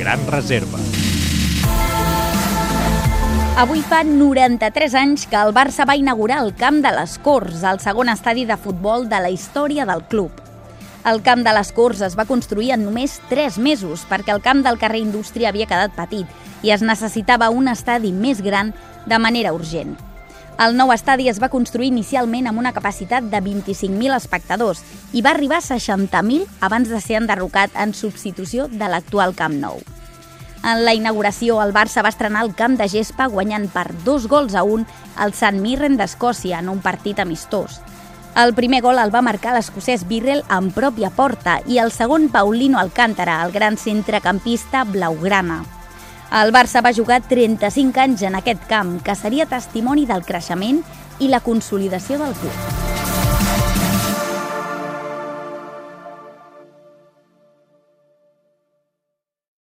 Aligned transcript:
gran 0.00 0.24
reserva. 0.32 0.80
Avui 3.60 3.82
fa 3.84 4.00
93 4.08 4.94
anys 4.96 5.26
que 5.28 5.36
el 5.36 5.52
Barça 5.52 5.84
va 5.84 5.98
inaugurar 6.00 6.40
el 6.40 6.54
Camp 6.56 6.80
de 6.80 6.94
les 6.96 7.18
Corts, 7.20 7.60
el 7.68 7.82
segon 7.84 8.08
estadi 8.08 8.46
de 8.48 8.56
futbol 8.56 9.04
de 9.10 9.20
la 9.20 9.28
història 9.28 9.84
del 9.84 10.00
club. 10.08 10.32
El 11.04 11.20
Camp 11.20 11.44
de 11.44 11.52
les 11.52 11.72
Corts 11.76 12.00
es 12.08 12.16
va 12.16 12.24
construir 12.24 12.72
en 12.72 12.86
només 12.88 13.20
3 13.28 13.60
mesos 13.60 14.06
perquè 14.08 14.32
el 14.32 14.40
camp 14.40 14.64
del 14.64 14.80
carrer 14.80 15.04
Indústria 15.04 15.52
havia 15.52 15.68
quedat 15.68 15.92
petit 15.96 16.64
i 16.64 16.72
es 16.72 16.80
necessitava 16.80 17.52
un 17.52 17.68
estadi 17.68 18.12
més 18.12 18.40
gran 18.40 18.72
de 19.04 19.20
manera 19.20 19.52
urgent. 19.52 19.98
El 20.60 20.74
nou 20.76 20.90
estadi 20.92 21.30
es 21.30 21.38
va 21.40 21.48
construir 21.48 21.86
inicialment 21.88 22.44
amb 22.50 22.60
una 22.60 22.74
capacitat 22.76 23.30
de 23.32 23.38
25.000 23.40 24.12
espectadors 24.12 24.82
i 25.16 25.22
va 25.24 25.30
arribar 25.32 25.56
a 25.56 25.64
60.000 25.64 26.44
abans 26.68 26.90
de 26.92 27.00
ser 27.00 27.16
enderrocat 27.16 27.78
en 27.80 27.94
substitució 27.96 28.66
de 28.68 28.90
l'actual 28.92 29.32
Camp 29.38 29.56
Nou. 29.62 29.80
En 30.60 30.84
la 30.84 30.92
inauguració, 30.92 31.62
el 31.64 31.72
Barça 31.72 32.04
va 32.04 32.12
estrenar 32.12 32.44
el 32.44 32.52
camp 32.52 32.76
de 32.76 32.90
gespa 32.92 33.30
guanyant 33.32 33.70
per 33.72 33.86
dos 34.04 34.28
gols 34.28 34.52
a 34.52 34.60
un 34.60 34.84
al 35.16 35.32
Sant 35.32 35.62
Mirren 35.64 35.96
d'Escòcia 35.96 36.60
en 36.60 36.68
un 36.68 36.84
partit 36.84 37.24
amistós. 37.24 37.80
El 38.36 38.52
primer 38.52 38.84
gol 38.84 39.00
el 39.00 39.16
va 39.16 39.24
marcar 39.24 39.56
l'escocès 39.56 40.04
Birrell 40.04 40.44
en 40.52 40.68
pròpia 40.76 41.08
porta 41.08 41.62
i 41.64 41.80
el 41.80 41.88
segon 41.88 42.28
Paulino 42.28 42.78
Alcántara, 42.78 43.40
el 43.46 43.56
gran 43.56 43.80
centrecampista 43.80 44.84
blaugrana. 44.84 45.62
El 46.30 46.52
Barça 46.54 46.78
va 46.86 46.92
jugar 46.94 47.16
35 47.26 47.98
anys 47.98 48.22
en 48.28 48.36
aquest 48.38 48.62
camp, 48.70 48.92
que 49.02 49.16
seria 49.18 49.48
testimoni 49.50 50.06
del 50.06 50.22
creixement 50.22 50.78
i 51.18 51.32
la 51.32 51.42
consolidació 51.42 52.20
del 52.22 52.38
club. 52.38 52.79